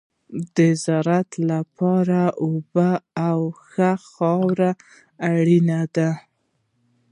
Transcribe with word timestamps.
د 0.55 0.57
زراعت 0.83 1.31
لپاره 1.51 2.19
اوبه 2.43 2.89
او 3.27 3.39
ښه 3.67 3.91
خاوره 4.09 4.71
اړینه 5.35 5.81
ده. 5.95 6.09